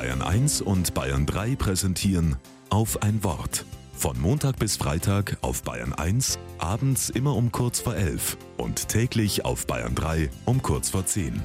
Bayern 0.00 0.22
1 0.22 0.62
und 0.62 0.94
Bayern 0.94 1.26
3 1.26 1.56
präsentieren 1.56 2.36
auf 2.70 3.02
ein 3.02 3.22
Wort. 3.22 3.66
Von 3.92 4.18
Montag 4.18 4.58
bis 4.58 4.78
Freitag 4.78 5.36
auf 5.42 5.62
Bayern 5.62 5.92
1, 5.92 6.38
abends 6.56 7.10
immer 7.10 7.36
um 7.36 7.52
kurz 7.52 7.80
vor 7.80 7.94
11 7.94 8.38
und 8.56 8.88
täglich 8.88 9.44
auf 9.44 9.66
Bayern 9.66 9.94
3 9.94 10.30
um 10.46 10.62
kurz 10.62 10.88
vor 10.88 11.04
10. 11.04 11.42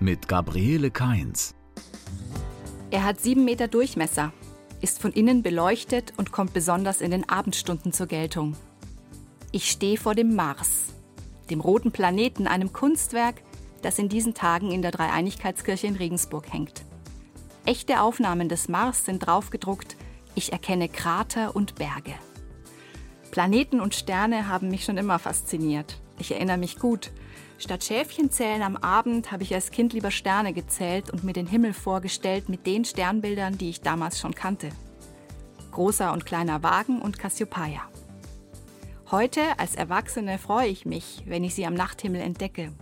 Mit 0.00 0.28
Gabriele 0.28 0.90
Kainz. 0.90 1.54
Er 2.90 3.04
hat 3.04 3.18
sieben 3.22 3.46
Meter 3.46 3.66
Durchmesser, 3.66 4.34
ist 4.82 5.00
von 5.00 5.12
innen 5.12 5.42
beleuchtet 5.42 6.12
und 6.18 6.30
kommt 6.30 6.52
besonders 6.52 7.00
in 7.00 7.10
den 7.10 7.26
Abendstunden 7.26 7.94
zur 7.94 8.06
Geltung. 8.06 8.54
Ich 9.50 9.70
stehe 9.70 9.96
vor 9.96 10.14
dem 10.14 10.34
Mars, 10.36 10.88
dem 11.48 11.62
roten 11.62 11.90
Planeten, 11.90 12.46
einem 12.46 12.74
Kunstwerk, 12.74 13.40
das 13.82 13.98
in 13.98 14.08
diesen 14.08 14.34
Tagen 14.34 14.70
in 14.70 14.82
der 14.82 14.90
Dreieinigkeitskirche 14.90 15.86
in 15.86 15.96
Regensburg 15.96 16.52
hängt. 16.52 16.84
Echte 17.64 18.00
Aufnahmen 18.00 18.48
des 18.48 18.68
Mars 18.68 19.04
sind 19.04 19.26
draufgedruckt. 19.26 19.96
Ich 20.34 20.52
erkenne 20.52 20.88
Krater 20.88 21.54
und 21.54 21.74
Berge. 21.74 22.14
Planeten 23.30 23.80
und 23.80 23.94
Sterne 23.94 24.48
haben 24.48 24.68
mich 24.68 24.84
schon 24.84 24.96
immer 24.96 25.18
fasziniert. 25.18 26.00
Ich 26.18 26.32
erinnere 26.32 26.58
mich 26.58 26.78
gut. 26.78 27.12
Statt 27.58 27.84
Schäfchen 27.84 28.30
zählen 28.30 28.62
am 28.62 28.76
Abend 28.76 29.30
habe 29.30 29.42
ich 29.42 29.54
als 29.54 29.70
Kind 29.70 29.92
lieber 29.92 30.10
Sterne 30.10 30.52
gezählt 30.52 31.10
und 31.10 31.24
mir 31.24 31.32
den 31.32 31.46
Himmel 31.46 31.74
vorgestellt 31.74 32.48
mit 32.48 32.66
den 32.66 32.84
Sternbildern, 32.84 33.58
die 33.58 33.70
ich 33.70 33.82
damals 33.82 34.18
schon 34.18 34.34
kannte. 34.34 34.70
Großer 35.70 36.12
und 36.12 36.26
kleiner 36.26 36.62
Wagen 36.62 37.00
und 37.02 37.18
Cassiopeia. 37.18 37.82
Heute 39.10 39.42
als 39.58 39.74
Erwachsene 39.74 40.38
freue 40.38 40.68
ich 40.68 40.86
mich, 40.86 41.22
wenn 41.26 41.44
ich 41.44 41.54
sie 41.54 41.66
am 41.66 41.74
Nachthimmel 41.74 42.20
entdecke 42.20 42.72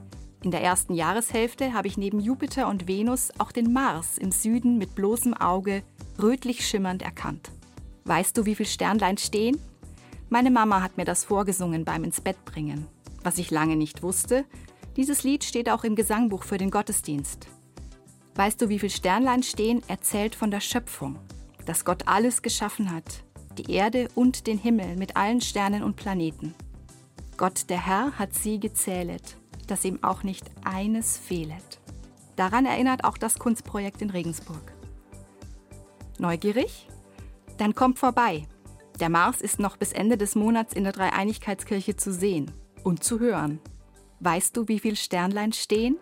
in 0.42 0.52
der 0.52 0.62
ersten 0.62 0.94
Jahreshälfte 0.94 1.72
habe 1.72 1.88
ich 1.88 1.98
neben 1.98 2.20
Jupiter 2.20 2.68
und 2.68 2.86
Venus 2.86 3.32
auch 3.38 3.50
den 3.50 3.72
Mars 3.72 4.18
im 4.18 4.30
Süden 4.30 4.78
mit 4.78 4.94
bloßem 4.94 5.34
Auge 5.34 5.82
rötlich 6.22 6.66
schimmernd 6.66 7.02
erkannt. 7.02 7.50
Weißt 8.04 8.36
du, 8.38 8.46
wie 8.46 8.54
viele 8.54 8.68
Sternlein 8.68 9.18
stehen? 9.18 9.60
Meine 10.28 10.50
Mama 10.50 10.80
hat 10.80 10.96
mir 10.96 11.04
das 11.04 11.24
vorgesungen 11.24 11.84
beim 11.84 12.04
ins 12.04 12.20
Bett 12.20 12.44
bringen. 12.44 12.86
Was 13.24 13.38
ich 13.38 13.50
lange 13.50 13.74
nicht 13.74 14.02
wusste, 14.02 14.44
dieses 14.96 15.24
Lied 15.24 15.42
steht 15.42 15.68
auch 15.68 15.82
im 15.82 15.96
Gesangbuch 15.96 16.44
für 16.44 16.58
den 16.58 16.70
Gottesdienst. 16.70 17.48
Weißt 18.36 18.62
du, 18.62 18.68
wie 18.68 18.78
viele 18.78 18.90
Sternlein 18.90 19.42
stehen, 19.42 19.82
erzählt 19.88 20.36
von 20.36 20.52
der 20.52 20.60
Schöpfung, 20.60 21.16
dass 21.66 21.84
Gott 21.84 22.06
alles 22.06 22.42
geschaffen 22.42 22.92
hat, 22.92 23.24
die 23.58 23.72
Erde 23.72 24.08
und 24.14 24.46
den 24.46 24.58
Himmel 24.58 24.96
mit 24.96 25.16
allen 25.16 25.40
Sternen 25.40 25.82
und 25.82 25.96
Planeten. 25.96 26.54
Gott 27.36 27.68
der 27.68 27.84
Herr 27.84 28.12
hat 28.18 28.34
sie 28.34 28.60
gezählet 28.60 29.36
dass 29.70 29.84
ihm 29.84 30.02
auch 30.02 30.22
nicht 30.22 30.44
eines 30.64 31.16
fehlet. 31.16 31.80
Daran 32.36 32.66
erinnert 32.66 33.04
auch 33.04 33.18
das 33.18 33.38
Kunstprojekt 33.38 34.02
in 34.02 34.10
Regensburg. 34.10 34.72
Neugierig? 36.18 36.88
Dann 37.58 37.74
kommt 37.74 37.98
vorbei. 37.98 38.46
Der 39.00 39.08
Mars 39.08 39.40
ist 39.40 39.60
noch 39.60 39.76
bis 39.76 39.92
Ende 39.92 40.16
des 40.16 40.34
Monats 40.34 40.74
in 40.74 40.84
der 40.84 40.92
Dreieinigkeitskirche 40.92 41.96
zu 41.96 42.12
sehen 42.12 42.50
und 42.82 43.04
zu 43.04 43.20
hören. 43.20 43.60
Weißt 44.20 44.56
du, 44.56 44.66
wie 44.66 44.80
viel 44.80 44.96
Sternlein 44.96 45.52
stehen? 45.52 45.96